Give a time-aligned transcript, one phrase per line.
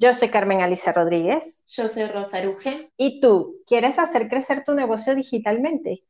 [0.00, 1.64] Yo soy Carmen Alicia Rodríguez.
[1.66, 2.92] Yo soy Rosa Aruje.
[2.96, 6.04] ¿Y tú, quieres hacer crecer tu negocio digitalmente?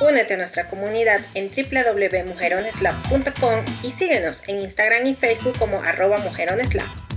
[0.00, 7.11] Únete a nuestra comunidad en www.mujeroneslab.com y síguenos en Instagram y Facebook como arroba mujeroneslab.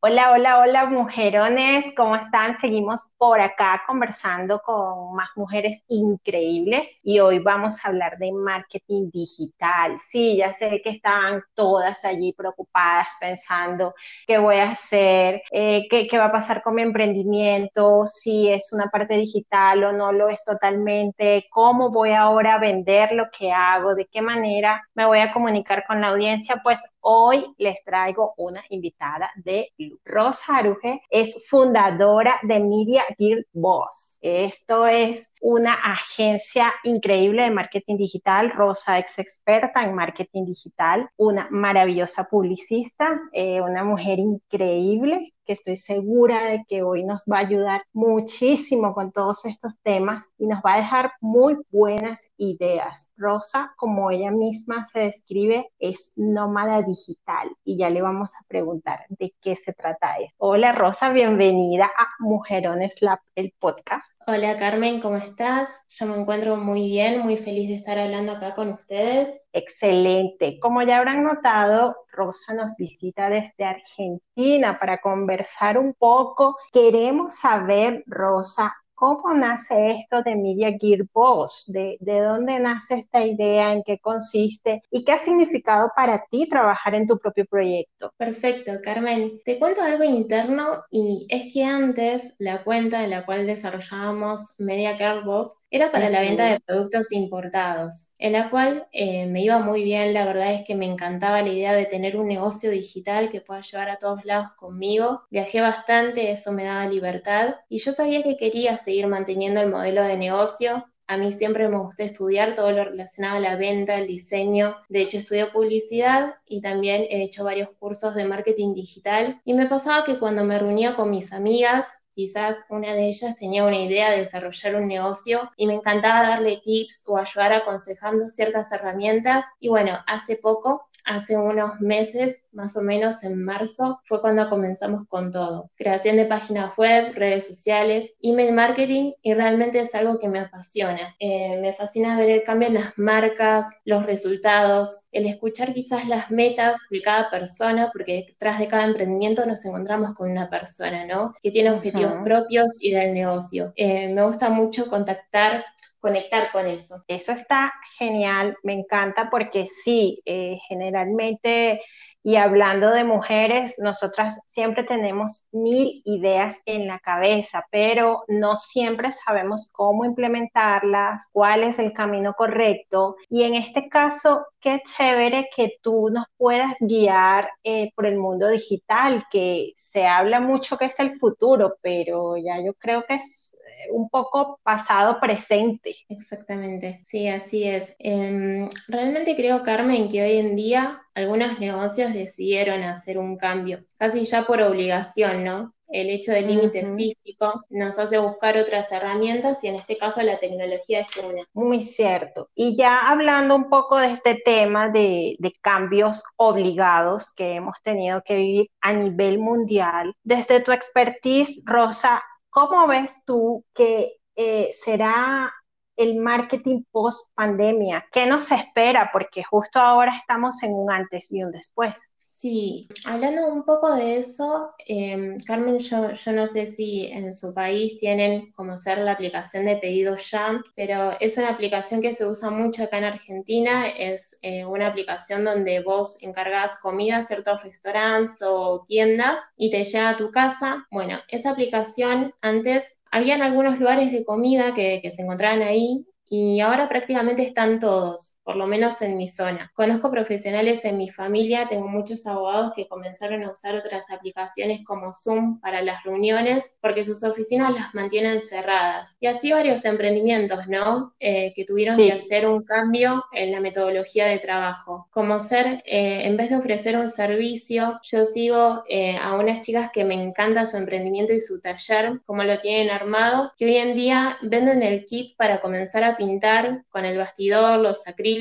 [0.00, 2.56] Hola, hola, hola, mujerones, ¿cómo están?
[2.58, 9.10] Seguimos por acá conversando con más mujeres increíbles y hoy vamos a hablar de marketing
[9.10, 9.98] digital.
[9.98, 13.92] Sí, ya sé que están todas allí preocupadas pensando
[14.28, 18.72] qué voy a hacer, eh, qué, qué va a pasar con mi emprendimiento, si es
[18.72, 23.50] una parte digital o no lo es totalmente, cómo voy ahora a vender lo que
[23.52, 26.60] hago, de qué manera me voy a comunicar con la audiencia.
[26.62, 29.72] Pues hoy les traigo una invitada de
[30.04, 34.18] Rosa Aruje es fundadora de Media Gear Boss.
[34.22, 38.50] Esto es una agencia increíble de marketing digital.
[38.50, 45.78] Rosa es experta en marketing digital, una maravillosa publicista, eh, una mujer increíble que estoy
[45.78, 50.60] segura de que hoy nos va a ayudar muchísimo con todos estos temas y nos
[50.60, 53.10] va a dejar muy buenas ideas.
[53.16, 59.06] Rosa, como ella misma se describe, es nómada digital y ya le vamos a preguntar
[59.08, 60.36] de qué se trata esto.
[60.36, 64.20] Hola Rosa, bienvenida a Mujerones Lab, el podcast.
[64.26, 65.70] Hola Carmen, ¿cómo estás?
[65.88, 69.44] Yo me encuentro muy bien, muy feliz de estar hablando acá con ustedes.
[69.54, 70.60] Excelente.
[70.60, 75.37] Como ya habrán notado, Rosa nos visita desde Argentina para conversar
[75.78, 76.56] un poco.
[76.72, 81.66] Queremos saber, Rosa, ¿Cómo nace esto de Media Gear Boss?
[81.68, 83.72] ¿De, ¿De, dónde nace esta idea?
[83.72, 84.82] ¿En qué consiste?
[84.90, 88.12] ¿Y qué ha significado para ti trabajar en tu propio proyecto?
[88.16, 89.40] Perfecto, Carmen.
[89.44, 94.96] Te cuento algo interno y es que antes la cuenta en la cual desarrollábamos Media
[94.96, 99.60] Gear Boss era para la venta de productos importados, en la cual eh, me iba
[99.60, 100.12] muy bien.
[100.12, 103.60] La verdad es que me encantaba la idea de tener un negocio digital que pueda
[103.60, 105.22] llevar a todos lados conmigo.
[105.30, 109.68] Viajé bastante, eso me daba libertad y yo sabía que quería hacer seguir manteniendo el
[109.68, 110.86] modelo de negocio.
[111.06, 114.76] A mí siempre me gustó estudiar todo lo relacionado a la venta, el diseño.
[114.88, 119.42] De hecho, estudié publicidad y también he hecho varios cursos de marketing digital.
[119.44, 123.62] Y me pasaba que cuando me reunía con mis amigas, quizás una de ellas tenía
[123.62, 128.72] una idea de desarrollar un negocio y me encantaba darle tips o ayudar aconsejando ciertas
[128.72, 129.44] herramientas.
[129.60, 135.06] Y bueno, hace poco hace unos meses, más o menos en marzo, fue cuando comenzamos
[135.06, 135.70] con todo.
[135.76, 141.16] Creación de páginas web, redes sociales, email marketing y realmente es algo que me apasiona.
[141.18, 146.30] Eh, me fascina ver el cambio en las marcas, los resultados, el escuchar quizás las
[146.30, 151.34] metas de cada persona, porque detrás de cada emprendimiento nos encontramos con una persona, ¿no?
[151.42, 153.72] Que tiene objetivos propios y del negocio.
[153.76, 155.64] Eh, me gusta mucho contactar
[156.00, 157.02] conectar con eso.
[157.08, 161.80] Eso está genial, me encanta porque sí, eh, generalmente,
[162.22, 169.12] y hablando de mujeres, nosotras siempre tenemos mil ideas en la cabeza, pero no siempre
[169.12, 173.16] sabemos cómo implementarlas, cuál es el camino correcto.
[173.28, 178.48] Y en este caso, qué chévere que tú nos puedas guiar eh, por el mundo
[178.48, 183.47] digital, que se habla mucho que es el futuro, pero ya yo creo que es
[183.90, 185.94] un poco pasado presente.
[186.08, 187.94] Exactamente, sí, así es.
[187.98, 194.24] Em, realmente creo, Carmen, que hoy en día algunos negocios decidieron hacer un cambio, casi
[194.24, 195.74] ya por obligación, ¿no?
[195.88, 200.38] El hecho del límite físico nos hace buscar otras herramientas y en este caso la
[200.38, 201.44] tecnología es una.
[201.54, 202.50] Muy cierto.
[202.54, 208.22] Y ya hablando un poco de este tema de, de cambios obligados que hemos tenido
[208.22, 215.52] que vivir a nivel mundial, desde tu expertise, Rosa, ¿Cómo ves tú que eh, será
[215.98, 218.06] el marketing post pandemia?
[218.10, 219.10] ¿Qué nos espera?
[219.12, 222.16] Porque justo ahora estamos en un antes y un después.
[222.16, 227.52] Sí, hablando un poco de eso, em, Carmen, yo, yo, no sé si en su
[227.52, 232.26] país tienen como ser la aplicación de pedido ya, pero es una aplicación que se
[232.26, 233.88] usa mucho acá en Argentina.
[233.88, 239.82] Es eh, una aplicación donde vos encargas comida a ciertos restaurantes o tiendas y te
[239.82, 240.86] llega a tu casa.
[240.92, 246.88] Bueno, esa aplicación antes habían algunos lugares de comida que, se encontraban ahí y ahora
[246.88, 249.70] prácticamente están todos, por lo menos en mi zona.
[249.74, 255.12] Conozco profesionales en mi familia, tengo muchos abogados que comenzaron a usar otras aplicaciones como
[255.12, 259.18] Zoom para las reuniones porque sus oficinas las mantienen cerradas.
[259.20, 261.12] Y así varios emprendimientos, ¿no?
[261.20, 265.08] Eh, que tuvieron que hacer un cambio en la metodología de trabajo.
[265.10, 269.90] Como ser, eh, en vez de ofrecer un servicio, yo sigo eh, a unas chicas
[269.92, 273.94] que me encanta su emprendimiento y su taller, como lo tienen armado, que hoy en
[273.94, 278.37] día venden el kit para comenzar a pintar con el bastidor, los acrílicos,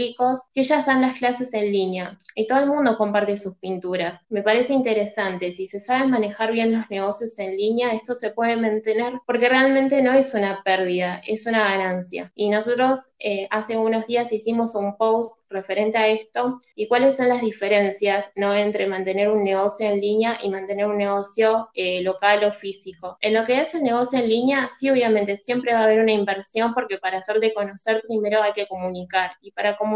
[0.53, 4.25] que ellas dan las clases en línea y todo el mundo comparte sus pinturas.
[4.29, 8.55] Me parece interesante, si se saben manejar bien los negocios en línea, esto se puede
[8.55, 12.31] mantener porque realmente no es una pérdida, es una ganancia.
[12.35, 17.29] Y nosotros eh, hace unos días hicimos un post referente a esto y cuáles son
[17.29, 18.53] las diferencias ¿no?
[18.53, 23.17] entre mantener un negocio en línea y mantener un negocio eh, local o físico.
[23.21, 26.11] En lo que es el negocio en línea, sí, obviamente siempre va a haber una
[26.11, 29.86] inversión porque para hacerte conocer primero hay que comunicar y para comunicar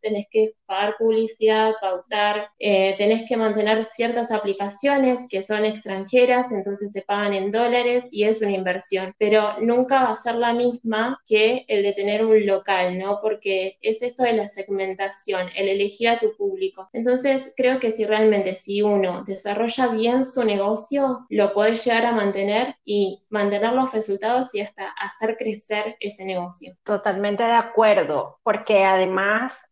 [0.00, 6.92] tenés que pagar publicidad, pautar, eh, tenés que mantener ciertas aplicaciones que son extranjeras, entonces
[6.92, 11.20] se pagan en dólares y es una inversión, pero nunca va a ser la misma
[11.26, 13.18] que el de tener un local, ¿no?
[13.20, 16.88] Porque es esto de la segmentación, el elegir a tu público.
[16.92, 22.12] Entonces, creo que si realmente si uno desarrolla bien su negocio, lo podés llegar a
[22.12, 26.76] mantener y mantener los resultados y hasta hacer crecer ese negocio.
[26.82, 29.21] Totalmente de acuerdo, porque además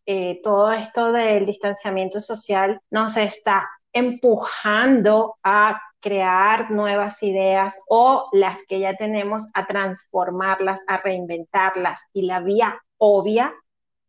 [0.05, 8.63] eh, todo esto del distanciamiento social nos está empujando a crear nuevas ideas o las
[8.67, 12.01] que ya tenemos a transformarlas, a reinventarlas.
[12.13, 13.53] Y la vía obvia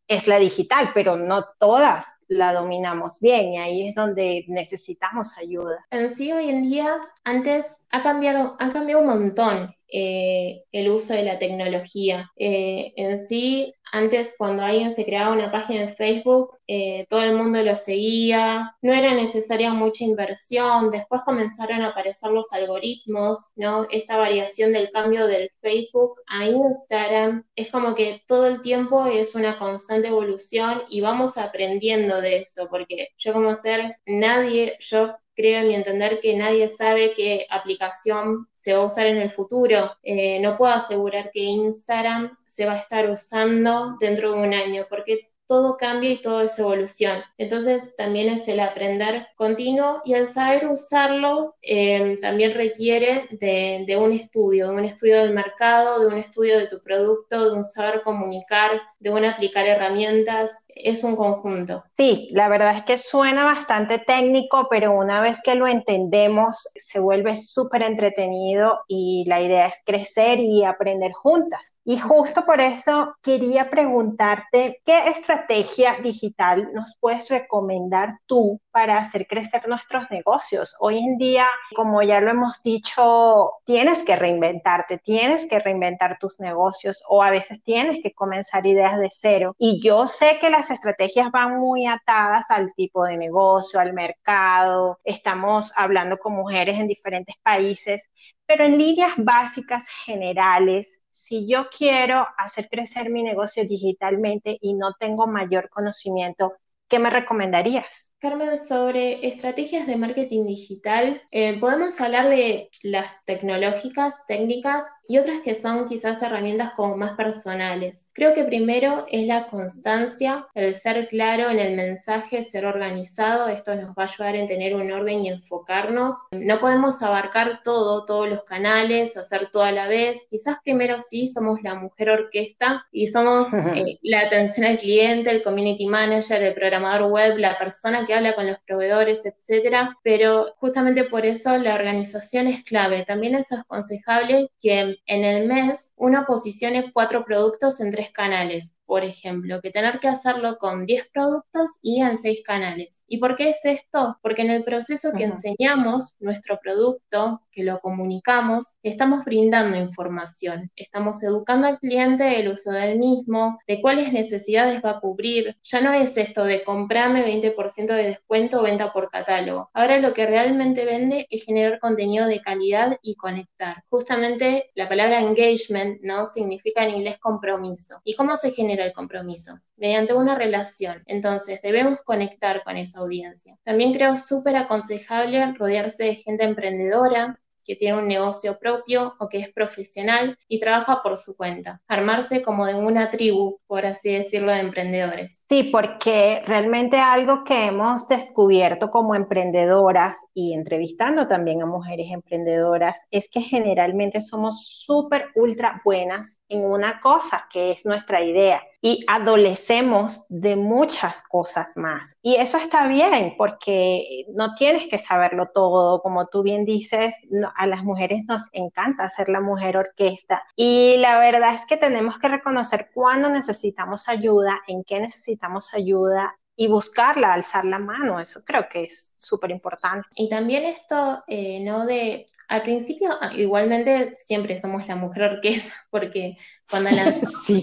[0.09, 5.85] es la digital, pero no todas la dominamos bien y ahí es donde necesitamos ayuda.
[5.91, 9.75] En sí, hoy en día, antes ha cambiado, ha cambiado un montón.
[9.95, 12.31] Eh, el uso de la tecnología.
[12.37, 17.37] Eh, en sí, antes cuando alguien se creaba una página en Facebook, eh, todo el
[17.37, 23.87] mundo lo seguía, no era necesaria mucha inversión, después comenzaron a aparecer los algoritmos, ¿no?
[23.91, 29.35] Esta variación del cambio del Facebook a Instagram, es como que todo el tiempo es
[29.35, 35.61] una constante evolución y vamos aprendiendo de eso, porque yo como ser nadie, yo creo
[35.61, 39.93] en mi entender que nadie sabe qué aplicación se va a usar en el futuro.
[40.03, 44.87] Eh, no puedo asegurar que Instagram se va a estar usando dentro de un año,
[44.89, 47.19] porque todo cambia y todo es evolución.
[47.37, 53.97] Entonces también es el aprender continuo y el saber usarlo eh, también requiere de, de,
[53.99, 57.65] un estudio, de un estudio del mercado, de un estudio de tu producto, de un
[57.65, 60.67] saber comunicar, de un aplicar herramientas.
[60.75, 61.85] Es un conjunto.
[61.99, 66.99] Sí, la verdad es que suena bastante técnico, pero una vez que lo entendemos se
[66.99, 71.77] vuelve súper entretenido y la idea es crecer y aprender juntas.
[71.85, 78.99] Y justo por eso quería preguntarte, ¿qué estrategia estrategia digital nos puedes recomendar tú para
[78.99, 80.77] hacer crecer nuestros negocios?
[80.81, 86.39] Hoy en día, como ya lo hemos dicho, tienes que reinventarte, tienes que reinventar tus
[86.39, 89.55] negocios o a veces tienes que comenzar ideas de cero.
[89.59, 94.99] Y yo sé que las estrategias van muy atadas al tipo de negocio, al mercado.
[95.05, 98.11] Estamos hablando con mujeres en diferentes países,
[98.47, 104.95] pero en líneas básicas generales, si yo quiero hacer crecer mi negocio digitalmente y no
[104.99, 106.55] tengo mayor conocimiento,
[106.93, 108.13] ¿qué me recomendarías?
[108.19, 115.41] Carmen, sobre estrategias de marketing digital, eh, podemos hablar de las tecnológicas, técnicas y otras
[115.41, 118.13] que son quizás herramientas como más personales.
[118.15, 123.49] Creo que primero es la constancia, el ser claro en el mensaje, ser organizado.
[123.49, 126.15] Esto nos va a ayudar en tener un orden y enfocarnos.
[126.31, 130.29] No podemos abarcar todo, todos los canales, hacer todo a la vez.
[130.31, 135.43] Quizás primero sí somos la mujer orquesta y somos eh, la atención al cliente, el
[135.43, 141.05] community manager, el programador web, la persona que habla con los proveedores, etcétera, pero justamente
[141.05, 143.05] por eso la organización es clave.
[143.05, 149.05] También es aconsejable que en el mes uno posicione cuatro productos en tres canales por
[149.05, 153.05] ejemplo, que tener que hacerlo con 10 productos y en 6 canales.
[153.09, 154.19] ¿Y por qué es esto?
[154.21, 161.23] Porque en el proceso que enseñamos nuestro producto, que lo comunicamos, estamos brindando información, estamos
[161.23, 165.57] educando al cliente del uso del mismo, de cuáles necesidades va a cubrir.
[165.63, 169.71] Ya no es esto de comprarme 20% de descuento o venta por catálogo.
[169.73, 173.85] Ahora lo que realmente vende es generar contenido de calidad y conectar.
[173.89, 176.27] Justamente la palabra engagement, ¿no?
[176.27, 178.03] Significa en inglés compromiso.
[178.05, 181.03] ¿Y cómo se genera el compromiso, mediante una relación.
[181.07, 183.57] Entonces, debemos conectar con esa audiencia.
[183.65, 189.39] También creo súper aconsejable rodearse de gente emprendedora, que tiene un negocio propio o que
[189.39, 191.81] es profesional y trabaja por su cuenta.
[191.87, 195.45] Armarse como de una tribu, por así decirlo, de emprendedores.
[195.49, 203.07] Sí, porque realmente algo que hemos descubierto como emprendedoras y entrevistando también a mujeres emprendedoras
[203.11, 209.05] es que generalmente somos súper ultra buenas en una cosa que es nuestra idea y
[209.07, 212.17] adolecemos de muchas cosas más.
[212.21, 217.15] Y eso está bien porque no tienes que saberlo todo, como tú bien dices,
[217.57, 222.19] a las mujeres nos encanta ser la mujer orquesta y la verdad es que tenemos
[222.19, 228.45] que reconocer cuándo necesitamos ayuda, en qué necesitamos ayuda y buscarla, alzar la mano, eso
[228.45, 230.07] creo que es súper importante.
[230.15, 231.87] Y también esto, eh, ¿no?
[231.87, 236.37] De al principio, ah, igualmente, siempre somos la mujer orquesta, porque
[236.71, 237.17] cuando la
[237.47, 237.61] sí.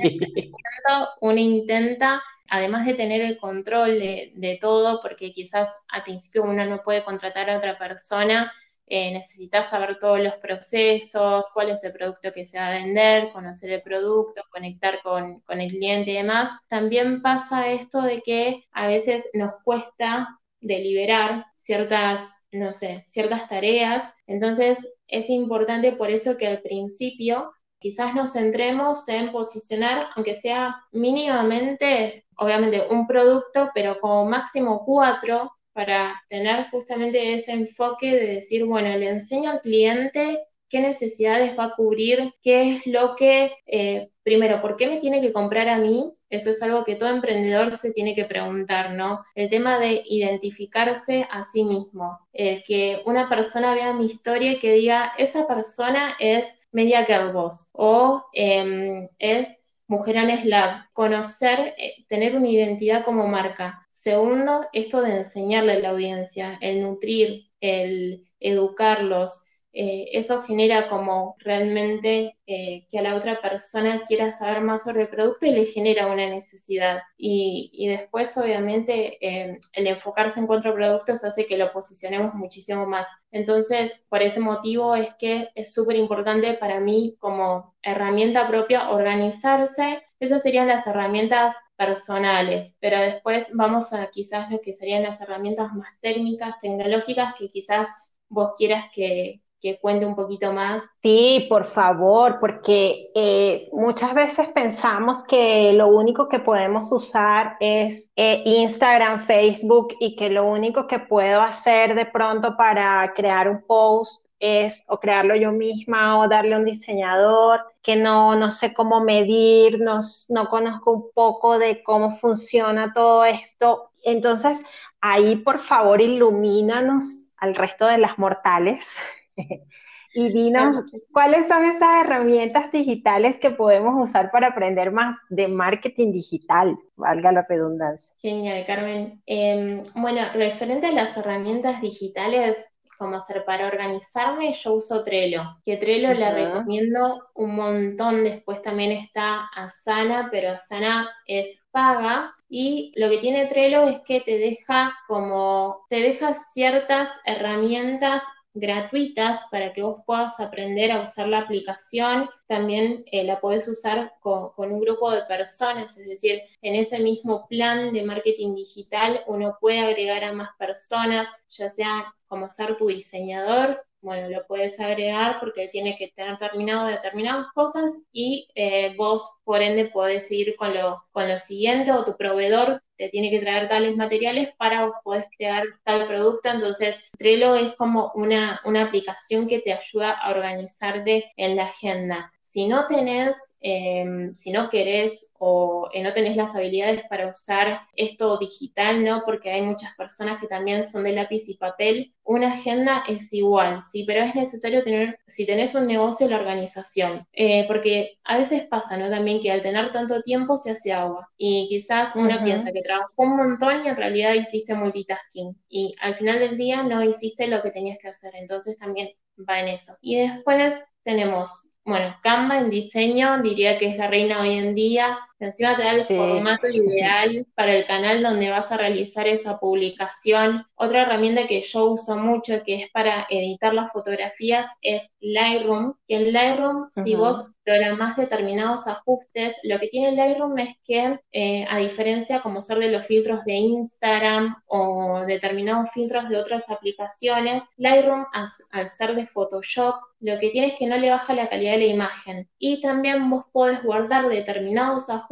[1.22, 6.82] uno intenta, además de tener el control de, todo, porque quizás al principio uno no
[6.84, 8.52] puede contratar a otra persona,
[8.90, 13.32] eh, necesitas saber todos los procesos, cuál es el producto que se va a vender,
[13.32, 16.50] conocer el producto, conectar con, con el cliente y demás.
[16.70, 20.28] También pasa esto de que a veces nos cuesta
[20.62, 24.14] deliberar ciertas, no sé, ciertas tareas.
[24.28, 30.76] Entonces, es importante por eso que al principio quizás nos centremos en posicionar, aunque sea
[30.92, 38.66] mínimamente, obviamente, un producto, pero como máximo cuatro, para tener justamente ese enfoque de decir,
[38.66, 44.10] bueno, le enseño al cliente qué necesidades va a cubrir, qué es lo que, eh,
[44.22, 46.14] primero, ¿por qué me tiene que comprar a mí?
[46.30, 49.24] Eso es algo que todo emprendedor se tiene que preguntar, ¿no?
[49.36, 54.60] El tema de identificarse a sí mismo, el que una persona vea mi historia y
[54.60, 62.06] que diga, esa persona es Media Girl Boss o em, es Mujerones Lab, conocer, eh,
[62.08, 63.88] tener una identidad como marca.
[63.90, 69.48] Segundo, esto de enseñarle a la audiencia, el nutrir, el educarlos,
[69.82, 75.04] eh, eso genera como realmente eh, que a la otra persona quiera saber más sobre
[75.04, 77.00] el producto y le genera una necesidad.
[77.18, 83.08] Y, después, obviamente, eh, el enfocarse en cuatro productos hace que lo posicionemos muchísimo más.
[83.32, 90.04] Entonces, por ese motivo es que es súper importante para mí como herramienta propia organizarse.
[90.20, 95.72] Esas serían las herramientas personales, pero después vamos a quizás lo que serían las herramientas
[95.74, 97.88] más técnicas, tecnológicas, que quizás
[98.28, 100.84] vos quieras que, que cuente un poquito más.
[101.02, 108.12] Sí, por favor, porque eh, muchas veces pensamos que lo único que podemos usar es
[108.16, 113.62] eh, Instagram, Facebook y que lo único que puedo hacer de pronto para crear un
[113.62, 118.74] post es o crearlo yo misma o darle a un diseñador que no, no sé
[118.74, 120.00] cómo medir, no,
[120.30, 123.92] no conozco un poco de cómo funciona todo esto.
[124.04, 124.62] Entonces,
[125.02, 128.98] ahí por favor ilumínanos al resto de las mortales
[130.14, 130.76] y dinos
[131.12, 137.32] cuáles son esas herramientas digitales que podemos usar para aprender más de marketing digital, valga
[137.32, 138.16] la redundancia.
[138.20, 139.22] Genial, Carmen.
[139.26, 142.66] Em, bueno, referente a las herramientas digitales,
[142.98, 148.26] como hacer para organizarme, yo uso Trello, que Trello le recomiendo un montón.
[148.26, 154.20] Después también está Asana, pero Asana es paga y lo que tiene Trello es que
[154.20, 158.24] te deja como te deja ciertas herramientas
[158.60, 162.30] gratuitas para que vos puedas aprender a usar la aplicación.
[162.48, 167.48] También eh, la podés usar con, un grupo de personas, es decir, en ese mismo
[167.48, 172.88] plan de marketing digital uno puede agregar a más personas, ya sea como ser tu
[172.88, 179.30] diseñador bueno, lo puedes agregar porque tiene que tener terminado determinadas cosas y eh, vos,
[179.44, 183.40] por ende, podés ir con lo, con lo siguiente o tu proveedor te tiene que
[183.40, 186.50] traer tales materiales para vos podés crear tal producto.
[186.50, 192.32] Entonces, Trello es como una, una aplicación que te ayuda a organizarte en la agenda.
[192.42, 197.82] Si no tenés, em, si no querés o eh, no tenés las habilidades para usar
[197.96, 199.22] esto digital, ¿no?
[199.24, 203.82] Porque hay muchas personas que también son de lápiz y papel, una agenda es igual,
[203.84, 207.28] sí, pero es necesario tener, si tenés un negocio, la organización.
[207.34, 209.10] Eh, porque a veces pasa, ¿no?
[209.10, 211.30] También que al tener tanto tiempo se hace agua.
[211.38, 215.56] Y quizás uno piensa que trabajó un montón y en realidad hiciste multitasking.
[215.70, 218.32] Y al final del día no hiciste lo que tenías que hacer.
[218.34, 219.10] Entonces también
[219.48, 219.94] va en eso.
[220.02, 225.18] Y después tenemos bueno, Canva en diseño diría que es la reina hoy en día.
[225.40, 230.66] Encima te da el formato ideal para el canal donde vas a realizar esa publicación.
[230.76, 235.94] Otra herramienta que yo uso mucho, que es para editar las fotografías, es Lightroom.
[236.08, 241.66] Que en Lightroom, si vos programás determinados ajustes, lo que tiene Lightroom es que, eh,
[241.70, 247.64] a diferencia como ser de los filtros de Instagram o determinados filtros de otras aplicaciones,
[247.78, 248.26] Lightroom,
[248.72, 251.80] al ser de Photoshop, lo que tiene es que no le baja la calidad de
[251.80, 252.50] la imagen.
[252.58, 255.29] Y también vos podés guardar determinados ajustes,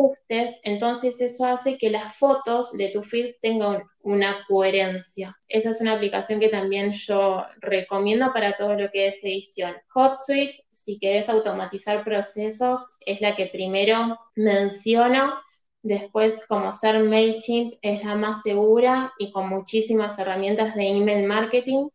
[0.63, 5.36] entonces eso hace que las fotos de tu feed tengan una coherencia.
[5.48, 9.75] Esa es una aplicación que también yo recomiendo para todo lo que es edición.
[9.94, 15.34] HotSuite, si querés automatizar procesos, es la que primero menciono.
[15.82, 21.89] Después, como ser MailChimp es la más segura y con muchísimas herramientas de email marketing.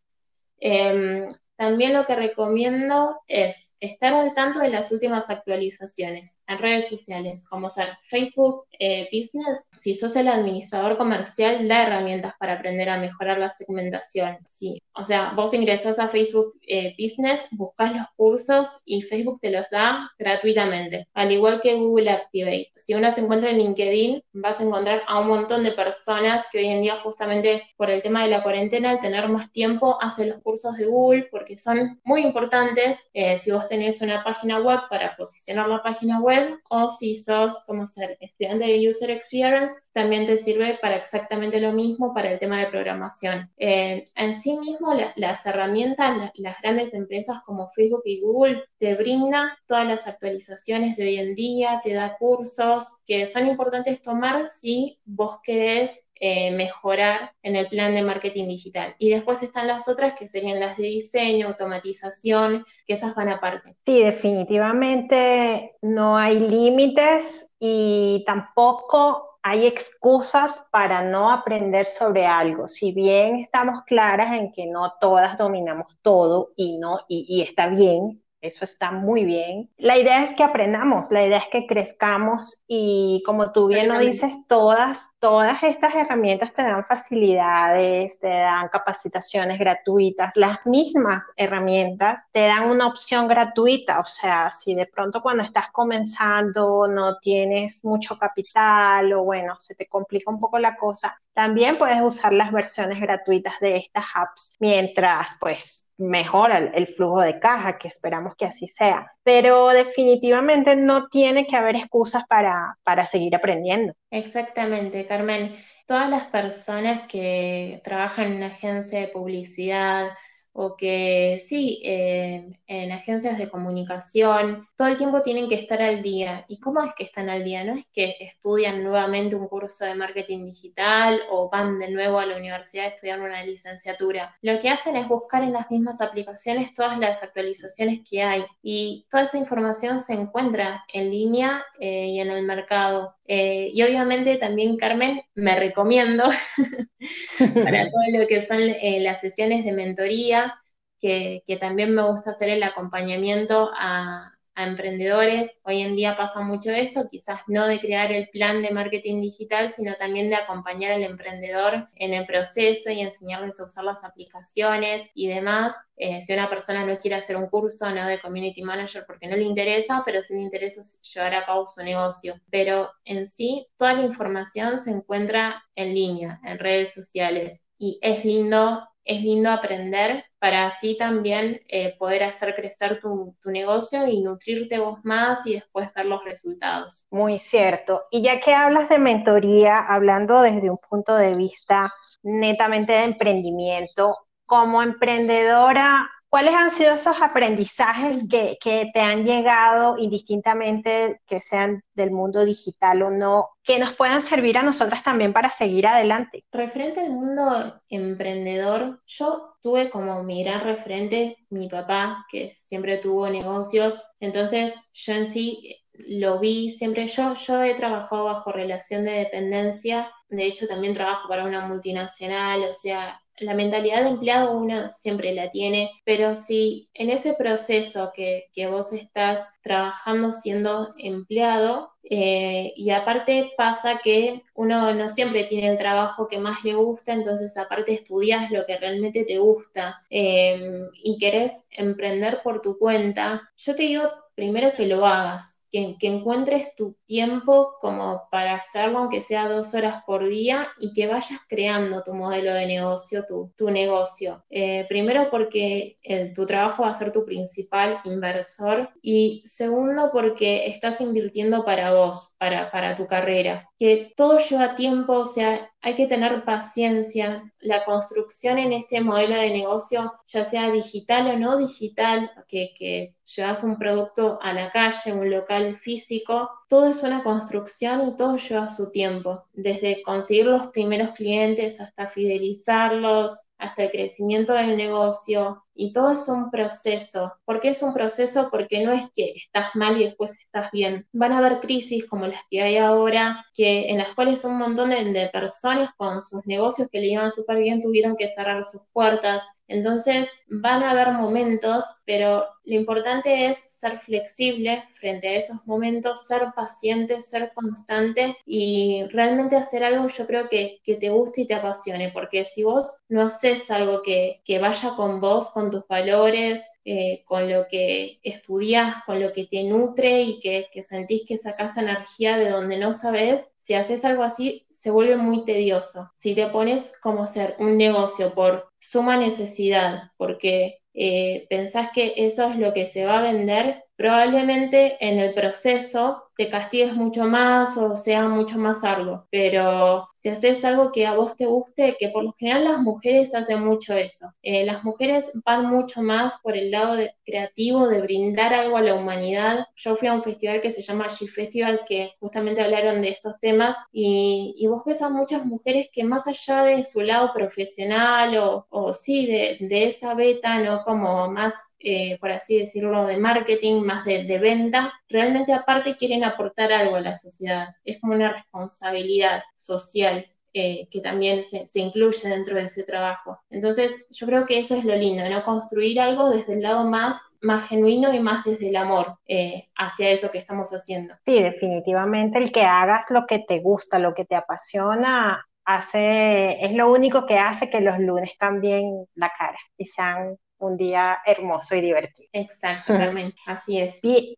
[0.58, 6.88] Em, también lo que recomiendo es estar al tanto de las últimas actualizaciones en redes
[6.88, 9.68] sociales, como ser Facebook eh, Business.
[9.76, 14.38] Si sos el administrador comercial, da herramientas para aprender a mejorar la segmentación.
[14.48, 19.50] Sí, o sea, vos ingresás a Facebook eh, Business, buscas los cursos y Facebook te
[19.50, 22.72] los da gratuitamente, al igual que Google Activate.
[22.76, 26.58] Si uno se encuentra en LinkedIn, vas a encontrar a un montón de personas que
[26.58, 30.30] hoy en día, justamente por el tema de la cuarentena, al tener más tiempo, hacen
[30.30, 34.78] los cursos de Google porque son muy importantes eh, si vos tenés una página web
[34.88, 40.24] para posicionar la página web o si sos como ser estudiante de User Experience, también
[40.24, 43.50] te sirve para exactamente lo mismo para el tema de programación.
[43.56, 49.48] Eh, en sí mismo, las herramientas, las grandes empresas como Facebook y Google te brindan
[49.66, 55.00] todas las actualizaciones de hoy en día, te da cursos que son importantes tomar si
[55.04, 58.94] vos querés eh, mejorar en el plan de marketing digital.
[59.00, 63.74] Y después están las otras que serían las de diseño, automatización, que esas van aparte.
[63.84, 72.68] Sí, definitivamente no hay límites y tampoco hay excusas para no aprender sobre algo.
[72.68, 77.66] Si bien estamos claras en que no todas dominamos todo y no y, y está
[77.66, 79.70] bien, eso está muy bien.
[79.78, 83.98] La idea es que aprendamos, la idea es que crezcamos y como tú bien lo
[83.98, 92.26] dices, todas, todas estas herramientas te dan facilidades, te dan capacitaciones gratuitas, las mismas herramientas
[92.32, 97.84] te dan una opción gratuita, o sea, si de pronto cuando estás comenzando no tienes
[97.84, 102.50] mucho capital o bueno, se te complica un poco la cosa, también puedes usar las
[102.52, 108.46] versiones gratuitas de estas apps mientras pues mejora el, flujo de caja, que esperamos que
[108.46, 109.12] así sea.
[109.22, 113.94] Pero definitivamente no tiene que haber excusas para, para seguir aprendiendo.
[114.10, 115.54] Exactamente, Carmen.
[115.86, 120.10] Todas las personas que trabajan en una agencia de publicidad,
[120.54, 126.02] o que sí, eh, en agencias de comunicación, todo el tiempo tienen que estar al
[126.02, 126.44] día.
[126.48, 127.64] ¿Y cómo es que están al día?
[127.64, 132.26] No es que estudian nuevamente un curso de marketing digital o van de nuevo a
[132.26, 134.36] la universidad a estudiar una licenciatura.
[134.42, 139.06] Lo que hacen es buscar en las mismas aplicaciones todas las actualizaciones que hay y
[139.10, 143.14] toda esa información se encuentra en línea eh, y en el mercado.
[143.26, 146.24] Eh, y obviamente también, Carmen, me recomiendo
[147.38, 150.54] para todo lo que son eh, las sesiones de mentoría,
[151.00, 155.60] que, que, también me gusta hacer el acompañamiento a, a emprendedores.
[155.64, 159.68] Hoy en día pasa mucho esto, quizás no de crear el plan de marketing digital,
[159.68, 165.10] sino también de acompañar al emprendedor en el proceso y enseñarles a usar las aplicaciones
[165.14, 165.74] y demás.
[165.96, 169.36] Eh, si una persona no quiere hacer un curso no de community manager porque no
[169.36, 170.82] le interesa, pero sí le interesa
[171.14, 172.34] llevar a cabo su negocio.
[172.50, 177.62] Pero en sí, toda la información se encuentra en línea, en redes sociales.
[177.78, 183.52] Y es lindo es lindo aprender para así también eh, poder hacer crecer tu, tu,
[183.52, 187.06] negocio y nutrirte vos más y después ver los resultados.
[187.12, 188.02] Muy cierto.
[188.10, 194.16] Y ya que hablas de mentoría, hablando desde un punto de vista netamente de emprendimiento,
[194.44, 201.84] como emprendedora, ¿Cuáles han sido esos aprendizajes que, que, te han llegado indistintamente, que sean
[201.94, 206.46] del mundo digital o no, que nos puedan servir a nosotras también para seguir adelante?
[206.50, 213.28] Referente al mundo emprendedor, yo tuve como mi gran referente mi papá, que siempre tuvo
[213.28, 219.12] negocios, entonces yo en sí lo vi siempre, yo, yo he trabajado bajo relación de
[219.12, 224.90] dependencia, de hecho también trabajo para una multinacional, o sea, la mentalidad de empleado uno
[224.90, 232.72] siempre la tiene, pero si en ese proceso que, vos estás trabajando siendo empleado, eh,
[232.76, 237.56] y aparte pasa que uno no siempre tiene el trabajo que más le gusta, entonces
[237.56, 243.76] aparte estudias lo que realmente te gusta eh, y querés emprender por tu cuenta, yo
[243.76, 244.02] te digo
[244.34, 250.04] primero que lo hagas, que, encuentres tu tiempo como para hacerlo, aunque sea dos horas
[250.06, 254.44] por día, y que vayas creando tu modelo de negocio, tu, tu negocio.
[254.50, 255.98] Eh, primero porque
[256.34, 262.34] tu trabajo va a ser tu principal inversor y segundo porque estás invirtiendo para vos,
[262.38, 263.68] para, para tu carrera.
[263.78, 267.52] Que todo lleva tiempo, o sea, hay que tener paciencia.
[267.60, 273.16] La construcción en este modelo de negocio, ya sea digital o no digital, que, que
[273.34, 278.38] llevas un producto a la calle, un local físico, todo es una construcción y todo
[278.38, 285.66] lleva su tiempo, desde conseguir los primeros clientes hasta fidelizarlos, hasta el crecimiento del negocio,
[285.74, 287.34] y todo es un proceso.
[287.44, 288.48] ¿Por qué es un proceso?
[288.50, 291.06] Porque no es que estás mal y después estás bien.
[291.12, 294.88] Van a haber crisis como las que hay ahora, que, en las cuales un montón
[294.88, 298.80] de, de personas con sus negocios que le iban súper bien tuvieron que cerrar sus
[298.94, 299.42] puertas.
[299.72, 306.26] Entonces van a haber momentos, pero lo importante es ser flexible frente a esos momentos,
[306.26, 311.46] ser paciente, ser constante y realmente hacer algo yo creo que, que te guste y
[311.46, 315.86] te apasione, porque si vos no haces algo que, que vaya con vos, con tus
[315.88, 321.22] valores, eh, con lo que estudias, con lo que te nutre y que, que sentís
[321.26, 326.10] que sacás energía de donde no sabes, si haces algo así, se vuelve muy tedioso.
[326.16, 332.50] Si te pones como ser un negocio por suma necesidad, porque eh, pensás que eso
[332.50, 337.76] es lo que se va a vender, probablemente en el proceso te castigues mucho más
[337.76, 339.26] o sea mucho más arduo.
[339.30, 343.34] Pero si haces algo que a vos te guste, que por lo general las mujeres
[343.34, 344.32] hacen mucho eso.
[344.42, 348.94] Eh, las mujeres van mucho más por el lado creativo de brindar algo a la
[348.94, 349.66] humanidad.
[349.76, 353.38] Yo fui a un festival que se llama G Festival, que justamente hablaron de estos
[353.40, 358.36] temas, y, y vos ves a muchas mujeres que más allá de su lado profesional
[358.38, 360.82] o, o sí, de, de esa beta, ¿no?
[360.82, 366.72] Como más eh, por así decirlo, de marketing, más de, venta, realmente aparte quieren aportar
[366.72, 367.68] algo a la sociedad.
[367.84, 370.26] Es como una responsabilidad social.
[370.54, 373.40] Eh, que también se, incluye dentro de ese trabajo.
[373.48, 375.42] Entonces, yo creo que eso es lo lindo, ¿no?
[375.44, 380.10] Construir algo desde el lado más, más genuino y más desde el amor eh, hacia
[380.10, 381.14] eso que estamos haciendo.
[381.24, 386.72] Sí, definitivamente el que hagas lo que te gusta, lo que te apasiona, hace, es
[386.74, 391.74] lo único que hace que los lunes cambien la cara y sean un día hermoso
[391.74, 392.28] y divertido.
[392.32, 394.00] Exactamente, así es.
[394.00, 394.34] Bien.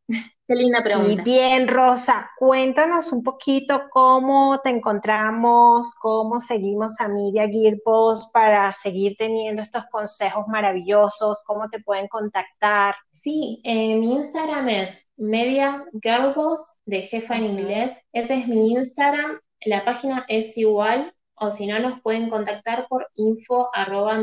[0.47, 1.23] Qué linda pregunta.
[1.23, 7.49] Y bien, Rosa, cuéntanos un poquito cómo te encontramos, cómo seguimos a Media
[8.31, 12.95] para seguir teniendo estos consejos maravillosos, cómo te pueden contactar.
[13.09, 18.07] Sí, eh, mi Instagram es Media Gearbox, de jefa en inglés.
[18.13, 19.41] Ese es mi Instagram.
[19.65, 24.19] La página es igual, o si no, nos pueden contactar por info arroba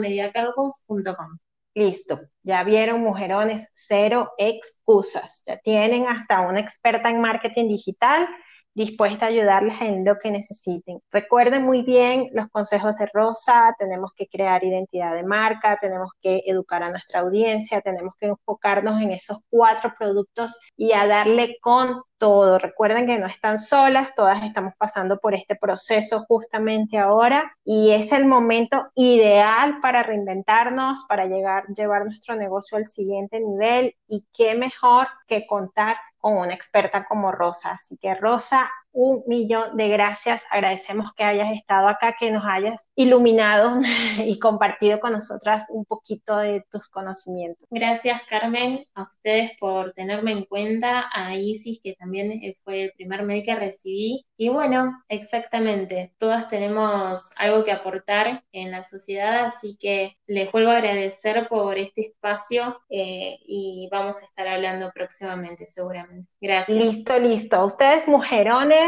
[1.73, 5.43] Listo, ya vieron mujerones, cero excusas.
[5.47, 8.27] Ya tienen hasta una experta en marketing digital
[8.73, 10.99] dispuesta a ayudarles en lo que necesiten.
[11.12, 16.41] Recuerden muy bien los consejos de Rosa, tenemos que crear identidad de marca, tenemos que
[16.45, 22.01] educar a nuestra audiencia, tenemos que enfocarnos en esos cuatro productos y a darle con
[22.17, 22.60] todo.
[22.60, 28.12] Recuerden que no están solas, todas estamos pasando por este proceso justamente ahora y es
[28.12, 34.53] el momento ideal para reinventarnos, para llegar, llevar nuestro negocio al siguiente nivel y qué
[34.53, 37.71] mejor que contar con una experta como Rosa.
[37.71, 40.45] Así que Rosa, un millón de gracias.
[40.51, 43.80] Agradecemos que hayas estado acá, que nos hayas iluminado
[44.25, 47.67] y compartido con nosotras un poquito de tus conocimientos.
[47.69, 52.91] Gracias, Carmen, a ustedes por tenerme en cuenta, a Isis, que también eh, fue el
[52.93, 54.25] primer mail que recibí.
[54.38, 60.71] Y bueno, exactamente, todas tenemos algo que aportar en la sociedad, así que les vuelvo
[60.71, 66.27] a agradecer por este espacio eh, y vamos a estar hablando próximamente, seguramente.
[66.39, 66.77] Gracias.
[66.77, 67.65] Listo, listo.
[67.65, 68.80] Ustedes, mujerones,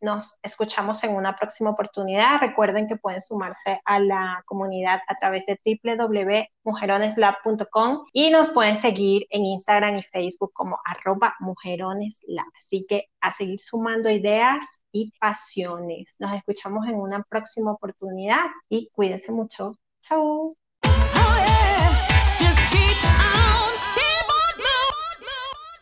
[0.00, 2.40] nos escuchamos en una próxima oportunidad.
[2.40, 9.26] Recuerden que pueden sumarse a la comunidad a través de www.mujeroneslab.com y nos pueden seguir
[9.30, 12.46] en Instagram y Facebook como arroba mujeroneslab.
[12.56, 16.16] Así que a seguir sumando ideas y pasiones.
[16.18, 19.72] Nos escuchamos en una próxima oportunidad y cuídense mucho.
[20.02, 20.56] Chao.